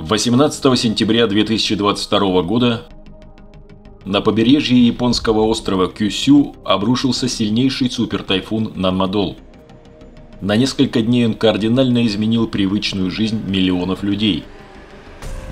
18 0.00 0.78
сентября 0.78 1.26
2022 1.26 2.42
года 2.42 2.86
на 4.06 4.22
побережье 4.22 4.78
японского 4.86 5.42
острова 5.42 5.88
Кюсю 5.88 6.56
обрушился 6.64 7.28
сильнейший 7.28 7.90
супертайфун 7.90 8.72
Нанмадол. 8.74 9.36
На 10.40 10.56
несколько 10.56 11.02
дней 11.02 11.26
он 11.26 11.34
кардинально 11.34 12.06
изменил 12.06 12.46
привычную 12.46 13.10
жизнь 13.10 13.42
миллионов 13.46 14.02
людей. 14.02 14.44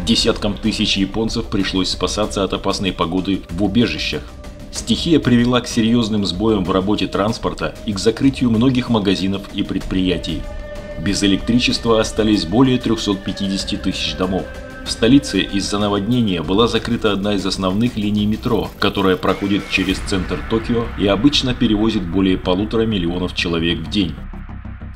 Десяткам 0.06 0.54
тысяч 0.54 0.96
японцев 0.96 1.46
пришлось 1.50 1.90
спасаться 1.90 2.42
от 2.42 2.54
опасной 2.54 2.92
погоды 2.92 3.42
в 3.50 3.62
убежищах. 3.62 4.22
Стихия 4.72 5.20
привела 5.20 5.60
к 5.60 5.68
серьезным 5.68 6.24
сбоям 6.24 6.64
в 6.64 6.70
работе 6.70 7.06
транспорта 7.06 7.74
и 7.84 7.92
к 7.92 7.98
закрытию 7.98 8.50
многих 8.50 8.88
магазинов 8.88 9.42
и 9.52 9.62
предприятий. 9.62 10.40
Без 11.02 11.22
электричества 11.22 12.00
остались 12.00 12.44
более 12.44 12.78
350 12.78 13.82
тысяч 13.82 14.16
домов. 14.16 14.44
В 14.84 14.90
столице 14.90 15.40
из-за 15.40 15.78
наводнения 15.78 16.42
была 16.42 16.66
закрыта 16.66 17.12
одна 17.12 17.34
из 17.34 17.44
основных 17.44 17.96
линий 17.96 18.26
метро, 18.26 18.70
которая 18.78 19.16
проходит 19.16 19.68
через 19.70 19.98
центр 19.98 20.38
Токио 20.50 20.86
и 20.98 21.06
обычно 21.06 21.54
перевозит 21.54 22.06
более 22.06 22.38
полутора 22.38 22.86
миллионов 22.86 23.34
человек 23.34 23.80
в 23.80 23.90
день. 23.90 24.14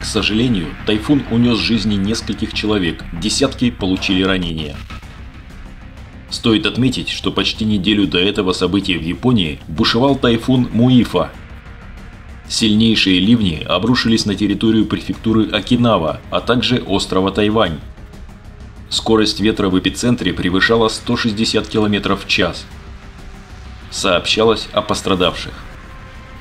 К 0.01 0.05
сожалению, 0.05 0.69
тайфун 0.87 1.23
унес 1.31 1.59
жизни 1.59 1.95
нескольких 1.95 2.55
человек, 2.55 3.05
десятки 3.21 3.71
получили 3.71 4.23
ранения. 4.23 4.77
Стоит 6.31 6.65
отметить, 6.65 7.11
что 7.11 7.31
почти 7.31 7.67
неделю 7.67 8.09
до 8.09 8.19
этого 8.19 8.53
события 8.55 8.97
в 8.97 9.03
Японии 9.03 9.61
бушевал 9.69 10.17
тайфун 10.17 10.69
Муифа, 10.73 11.31
Сильнейшие 12.53 13.19
ливни 13.19 13.65
обрушились 13.67 14.27
на 14.27 14.35
территорию 14.35 14.85
префектуры 14.85 15.49
Окинава, 15.49 16.21
а 16.31 16.43
также 16.43 16.83
острова 16.87 17.31
Тайвань. 17.31 17.81
Скорость 18.91 19.41
ветра 19.41 19.71
в 19.71 19.79
эпицентре 19.79 20.35
превышала 20.35 20.91
160 20.91 21.67
км 21.67 22.15
в 22.15 22.29
час. 22.29 22.67
Сообщалось 23.91 24.69
о 24.75 24.83
пострадавших. 24.83 25.55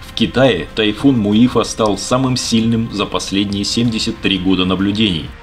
В 0.05 0.13
Китае 0.13 0.67
тайфун 0.75 1.17
Муифа 1.17 1.63
стал 1.63 1.97
самым 1.97 2.35
сильным 2.35 2.91
за 2.91 3.05
последние 3.05 3.63
73 3.63 4.37
года 4.39 4.65
наблюдений– 4.65 5.27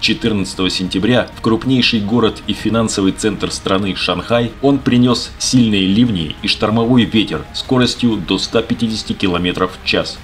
14 0.00 0.72
сентября 0.72 1.28
в 1.36 1.42
крупнейший 1.42 2.00
город 2.00 2.42
и 2.46 2.54
финансовый 2.54 3.12
центр 3.12 3.50
страны 3.50 3.94
Шанхай 3.94 4.50
он 4.62 4.78
принес 4.78 5.30
сильные 5.38 5.86
ливни 5.86 6.36
и 6.42 6.48
штормовой 6.48 7.04
ветер 7.04 7.44
скоростью 7.54 8.16
до 8.16 8.38
150 8.38 9.16
км 9.16 9.68
в 9.68 9.84
час. 9.84 10.18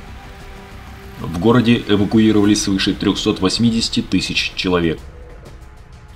В 1.21 1.39
городе 1.39 1.83
эвакуировали 1.89 2.55
свыше 2.55 2.95
380 2.95 4.09
тысяч 4.09 4.53
человек. 4.55 4.99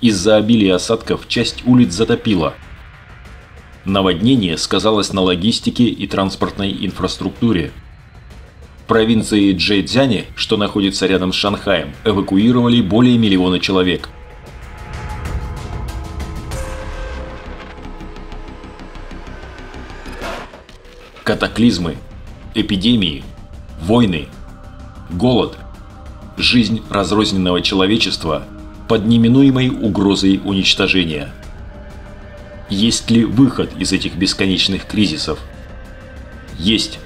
Из-за 0.01 0.37
обилия 0.37 0.75
осадков 0.75 1.27
часть 1.27 1.65
улиц 1.65 1.93
затопило. 1.93 2.55
Наводнение 3.85 4.57
сказалось 4.57 5.13
на 5.13 5.21
логистике 5.21 5.85
и 5.85 6.07
транспортной 6.07 6.75
инфраструктуре 6.85 7.71
провинции 8.91 9.53
Джэйцзяне, 9.53 10.25
что 10.35 10.57
находится 10.57 11.07
рядом 11.07 11.31
с 11.31 11.37
Шанхаем, 11.37 11.93
эвакуировали 12.03 12.81
более 12.81 13.17
миллиона 13.17 13.57
человек. 13.57 14.09
Катаклизмы, 21.23 21.95
эпидемии, 22.53 23.23
войны, 23.81 24.27
голод, 25.09 25.55
жизнь 26.35 26.81
разрозненного 26.89 27.61
человечества 27.61 28.43
под 28.89 29.05
неминуемой 29.05 29.69
угрозой 29.69 30.41
уничтожения. 30.43 31.33
Есть 32.69 33.09
ли 33.09 33.23
выход 33.23 33.71
из 33.79 33.93
этих 33.93 34.15
бесконечных 34.15 34.85
кризисов? 34.85 35.39
Есть. 36.59 36.99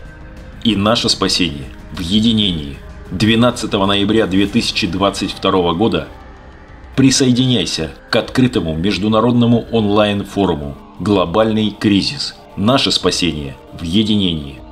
И 0.64 0.76
наше 0.76 1.10
спасение 1.10 1.75
в 1.92 2.00
единении. 2.00 2.78
12 3.12 3.72
ноября 3.72 4.28
2022 4.28 5.74
года 5.74 6.08
присоединяйся 6.96 7.92
к 8.10 8.16
открытому 8.16 8.76
международному 8.76 9.66
онлайн-форуму 9.72 10.76
«Глобальный 11.00 11.70
кризис. 11.72 12.36
Наше 12.58 12.92
спасение 12.92 13.56
в 13.80 13.84
единении». 13.84 14.65